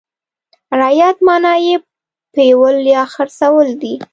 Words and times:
رعیت 0.79 1.17
معنا 1.27 1.53
یې 1.65 1.75
پېول 2.33 2.75
یا 2.93 3.01
څرول 3.35 3.69
دي. 3.81 3.93